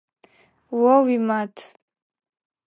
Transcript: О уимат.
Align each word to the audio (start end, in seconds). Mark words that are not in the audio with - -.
О 0.91 0.93
уимат. 1.03 1.53